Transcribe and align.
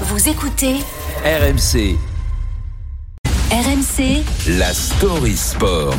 Vous 0.00 0.28
écoutez 0.28 0.74
RMC, 1.24 1.96
RMC 3.52 4.24
la 4.58 4.74
story 4.74 5.36
sport. 5.36 5.94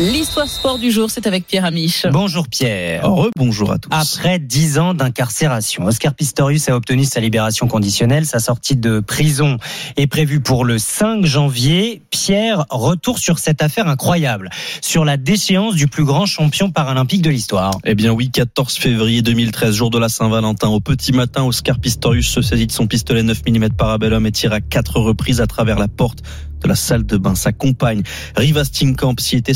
L'histoire 0.00 0.48
sport 0.48 0.78
du 0.80 0.90
jour, 0.90 1.08
c'est 1.08 1.28
avec 1.28 1.46
Pierre 1.46 1.64
Amiche. 1.64 2.04
Bonjour 2.10 2.48
Pierre. 2.48 3.08
Rebonjour 3.08 3.70
à 3.70 3.78
tous. 3.78 3.90
Après 3.92 4.40
dix 4.40 4.76
ans 4.80 4.92
d'incarcération, 4.92 5.86
Oscar 5.86 6.14
Pistorius 6.14 6.68
a 6.68 6.74
obtenu 6.74 7.04
sa 7.04 7.20
libération 7.20 7.68
conditionnelle. 7.68 8.26
Sa 8.26 8.40
sortie 8.40 8.74
de 8.74 8.98
prison 8.98 9.58
est 9.96 10.08
prévue 10.08 10.40
pour 10.40 10.64
le 10.64 10.78
5 10.78 11.24
janvier. 11.24 12.02
Pierre, 12.10 12.66
retour 12.70 13.20
sur 13.20 13.38
cette 13.38 13.62
affaire 13.62 13.86
incroyable, 13.86 14.50
sur 14.80 15.04
la 15.04 15.16
déchéance 15.16 15.76
du 15.76 15.86
plus 15.86 16.04
grand 16.04 16.26
champion 16.26 16.72
paralympique 16.72 17.22
de 17.22 17.30
l'histoire. 17.30 17.78
Eh 17.84 17.94
bien 17.94 18.10
oui, 18.10 18.32
14 18.32 18.74
février 18.74 19.22
2013, 19.22 19.76
jour 19.76 19.90
de 19.90 19.98
la 20.00 20.08
Saint-Valentin. 20.08 20.70
Au 20.70 20.80
petit 20.80 21.12
matin, 21.12 21.44
Oscar 21.44 21.78
Pistorius 21.78 22.28
se 22.28 22.42
saisit 22.42 22.66
de 22.66 22.72
son 22.72 22.88
pistolet 22.88 23.22
9 23.22 23.42
mm 23.46 23.68
Parabellum 23.70 24.26
et 24.26 24.32
tire 24.32 24.52
à 24.52 24.60
quatre 24.60 24.98
reprises 24.98 25.40
à 25.40 25.46
travers 25.46 25.78
la 25.78 25.86
porte 25.86 26.24
de 26.64 26.68
la 26.68 26.74
salle 26.74 27.04
de 27.04 27.16
bain. 27.16 27.34
Sa 27.34 27.52
compagne, 27.52 28.02
Riva 28.36 28.64
Steenkamp, 28.64 29.16
s'y 29.18 29.36
était 29.36 29.54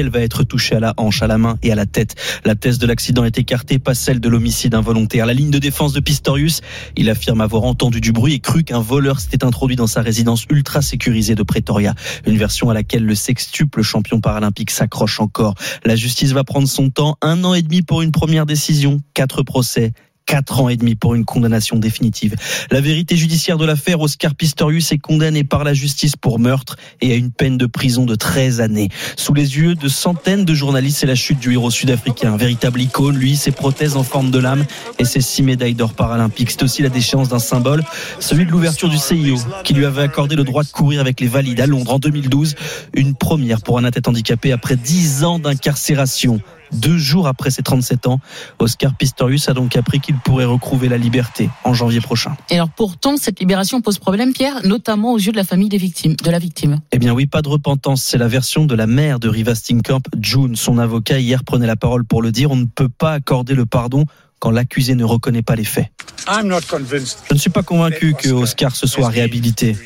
Elle 0.00 0.10
va 0.10 0.20
être 0.20 0.44
touchée 0.44 0.76
à 0.76 0.80
la 0.80 0.94
hanche, 0.96 1.22
à 1.22 1.26
la 1.26 1.38
main 1.38 1.58
et 1.62 1.72
à 1.72 1.74
la 1.74 1.86
tête. 1.86 2.14
La 2.44 2.54
thèse 2.54 2.78
de 2.78 2.86
l'accident 2.86 3.24
est 3.24 3.38
écartée, 3.38 3.78
pas 3.78 3.94
celle 3.94 4.20
de 4.20 4.28
l'homicide 4.28 4.74
involontaire. 4.74 5.26
La 5.26 5.34
ligne 5.34 5.50
de 5.50 5.58
défense 5.58 5.92
de 5.92 6.00
Pistorius, 6.00 6.60
il 6.96 7.08
affirme 7.10 7.40
avoir 7.40 7.64
entendu 7.64 8.00
du 8.00 8.12
bruit 8.12 8.34
et 8.34 8.40
cru 8.40 8.64
qu'un 8.64 8.80
voleur 8.80 9.20
s'était 9.20 9.44
introduit 9.44 9.76
dans 9.76 9.86
sa 9.86 10.02
résidence 10.02 10.46
ultra 10.50 10.82
sécurisée 10.82 11.34
de 11.34 11.42
Pretoria. 11.42 11.94
Une 12.26 12.36
version 12.36 12.70
à 12.70 12.74
laquelle 12.74 13.04
le 13.04 13.14
sextuple 13.14 13.82
champion 13.82 14.20
paralympique 14.20 14.70
s'accroche 14.70 15.20
encore. 15.20 15.54
La 15.84 15.96
justice 15.96 16.32
va 16.32 16.44
prendre 16.44 16.68
son 16.68 16.90
temps. 16.90 17.16
Un 17.22 17.44
an 17.44 17.54
et 17.54 17.62
demi 17.62 17.82
pour 17.82 18.02
une 18.02 18.12
première 18.12 18.46
décision. 18.46 19.00
Quatre 19.14 19.42
procès. 19.42 19.92
Quatre 20.26 20.60
ans 20.60 20.68
et 20.68 20.76
demi 20.76 20.94
pour 20.94 21.14
une 21.14 21.24
condamnation 21.24 21.76
définitive. 21.76 22.36
La 22.70 22.80
vérité 22.80 23.16
judiciaire 23.16 23.58
de 23.58 23.64
l'affaire, 23.64 24.00
Oscar 24.00 24.34
Pistorius 24.34 24.92
est 24.92 24.98
condamné 24.98 25.42
par 25.42 25.64
la 25.64 25.74
justice 25.74 26.14
pour 26.14 26.38
meurtre 26.38 26.76
et 27.00 27.12
à 27.12 27.16
une 27.16 27.32
peine 27.32 27.58
de 27.58 27.66
prison 27.66 28.06
de 28.06 28.14
13 28.14 28.60
années. 28.60 28.90
Sous 29.16 29.34
les 29.34 29.56
yeux 29.58 29.74
de 29.74 29.88
centaines 29.88 30.44
de 30.44 30.54
journalistes, 30.54 30.98
c'est 30.98 31.06
la 31.06 31.16
chute 31.16 31.40
du 31.40 31.52
héros 31.52 31.70
sud-africain. 31.70 32.36
Véritable 32.36 32.80
icône, 32.80 33.16
lui, 33.16 33.36
ses 33.36 33.50
prothèses 33.50 33.96
en 33.96 34.04
forme 34.04 34.30
de 34.30 34.38
lame 34.38 34.64
et 35.00 35.04
ses 35.04 35.20
six 35.20 35.42
médailles 35.42 35.74
d'or 35.74 35.94
paralympiques. 35.94 36.52
C'est 36.52 36.62
aussi 36.62 36.82
la 36.82 36.90
déchéance 36.90 37.28
d'un 37.28 37.40
symbole, 37.40 37.82
celui 38.20 38.46
de 38.46 38.52
l'ouverture 38.52 38.88
du 38.88 38.98
CIO, 38.98 39.36
qui 39.64 39.74
lui 39.74 39.84
avait 39.84 40.02
accordé 40.02 40.36
le 40.36 40.44
droit 40.44 40.62
de 40.62 40.68
courir 40.68 41.00
avec 41.00 41.20
les 41.20 41.28
valides 41.28 41.60
à 41.60 41.66
Londres 41.66 41.94
en 41.94 41.98
2012. 41.98 42.54
Une 42.94 43.14
première 43.14 43.62
pour 43.62 43.78
un 43.78 43.84
athlète 43.84 44.06
handicapé 44.06 44.52
après 44.52 44.76
10 44.76 45.24
ans 45.24 45.38
d'incarcération. 45.38 46.40
Deux 46.72 46.98
jours 46.98 47.26
après 47.26 47.50
ses 47.50 47.62
37 47.62 48.06
ans, 48.06 48.20
Oscar 48.58 48.94
Pistorius 48.94 49.48
a 49.48 49.54
donc 49.54 49.76
appris 49.76 50.00
qu'il 50.00 50.16
pourrait 50.20 50.44
retrouver 50.44 50.88
la 50.88 50.98
liberté 50.98 51.50
en 51.64 51.74
janvier 51.74 52.00
prochain. 52.00 52.36
Et 52.50 52.54
alors 52.54 52.70
pourtant, 52.70 53.16
cette 53.16 53.40
libération 53.40 53.80
pose 53.80 53.98
problème, 53.98 54.32
Pierre, 54.32 54.60
notamment 54.64 55.12
aux 55.12 55.18
yeux 55.18 55.32
de 55.32 55.36
la 55.36 55.44
famille 55.44 55.68
des 55.68 55.78
victimes, 55.78 56.14
de 56.14 56.30
la 56.30 56.38
victime. 56.38 56.80
Eh 56.92 56.98
bien 56.98 57.12
oui, 57.12 57.26
pas 57.26 57.42
de 57.42 57.48
repentance. 57.48 58.02
C'est 58.02 58.18
la 58.18 58.28
version 58.28 58.64
de 58.64 58.74
la 58.74 58.86
mère 58.86 59.20
de 59.20 59.28
Riva 59.28 59.54
Steenkamp, 59.54 60.02
June. 60.20 60.56
Son 60.56 60.78
avocat 60.78 61.18
hier 61.18 61.44
prenait 61.44 61.66
la 61.66 61.76
parole 61.76 62.04
pour 62.04 62.22
le 62.22 62.32
dire. 62.32 62.50
On 62.50 62.56
ne 62.56 62.66
peut 62.66 62.88
pas 62.88 63.12
accorder 63.12 63.54
le 63.54 63.66
pardon 63.66 64.04
quand 64.38 64.50
l'accusé 64.50 64.94
ne 64.94 65.04
reconnaît 65.04 65.42
pas 65.42 65.54
les 65.54 65.64
faits. 65.64 65.86
Je 66.26 67.34
ne 67.34 67.38
suis 67.38 67.50
pas 67.50 67.62
convaincu 67.62 68.14
que 68.14 68.30
Oscar 68.30 68.74
se 68.74 68.86
soit 68.86 69.08
réhabilité. 69.08 69.76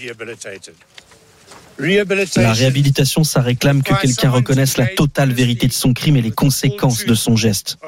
La 2.36 2.52
réhabilitation, 2.52 3.24
ça 3.24 3.42
réclame 3.42 3.82
que 3.82 4.00
quelqu'un 4.00 4.30
reconnaisse 4.30 4.77
la 4.77 4.86
totale 4.86 5.32
vérité 5.32 5.66
de 5.66 5.72
son 5.72 5.92
crime 5.92 6.16
et 6.16 6.22
les 6.22 6.30
conséquences 6.30 7.05
de 7.05 7.14
son 7.14 7.36
geste. 7.36 7.78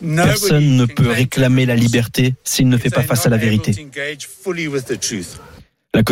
Personne 0.00 0.76
ne 0.76 0.86
peut 0.86 1.08
réclamer 1.10 1.66
la 1.66 1.74
liberté 1.74 2.34
s'il 2.44 2.68
ne 2.68 2.76
fait 2.76 2.90
pas 2.90 3.02
face 3.02 3.26
à 3.26 3.30
la 3.30 3.36
vérité. 3.36 3.72
Le 5.94 6.02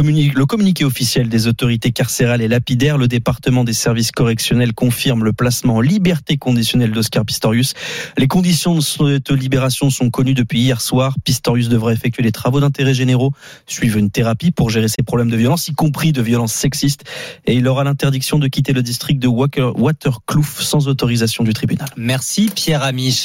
communiqué 0.46 0.86
officiel 0.86 1.28
des 1.28 1.48
autorités 1.48 1.92
carcérales 1.92 2.40
est 2.40 2.48
lapidaire. 2.48 2.96
Le 2.96 3.08
département 3.08 3.62
des 3.62 3.74
services 3.74 4.10
correctionnels 4.10 4.72
confirme 4.72 5.22
le 5.22 5.34
placement 5.34 5.76
en 5.76 5.80
liberté 5.82 6.38
conditionnelle 6.38 6.92
d'Oscar 6.92 7.26
Pistorius. 7.26 7.74
Les 8.16 8.26
conditions 8.26 8.74
de 8.74 8.80
cette 8.80 9.30
libération 9.30 9.90
sont 9.90 10.08
connues 10.08 10.32
depuis 10.32 10.60
hier 10.60 10.80
soir. 10.80 11.14
Pistorius 11.24 11.68
devra 11.68 11.92
effectuer 11.92 12.22
des 12.22 12.32
travaux 12.32 12.58
d'intérêt 12.58 12.94
généraux, 12.94 13.32
suivre 13.66 13.98
une 13.98 14.10
thérapie 14.10 14.50
pour 14.50 14.70
gérer 14.70 14.88
ses 14.88 15.02
problèmes 15.02 15.30
de 15.30 15.36
violence, 15.36 15.68
y 15.68 15.74
compris 15.74 16.12
de 16.12 16.22
violence 16.22 16.54
sexiste. 16.54 17.04
Et 17.44 17.54
il 17.54 17.68
aura 17.68 17.84
l'interdiction 17.84 18.38
de 18.38 18.48
quitter 18.48 18.72
le 18.72 18.82
district 18.82 19.20
de 19.20 19.28
Waterkloof 19.28 20.62
sans 20.62 20.88
autorisation 20.88 21.44
du 21.44 21.52
tribunal. 21.52 21.88
Merci 21.98 22.50
Pierre 22.54 22.82
Amiche. 22.82 23.24